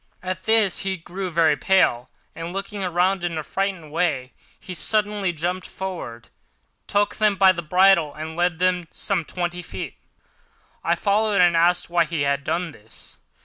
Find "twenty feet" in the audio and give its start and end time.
9.23-9.93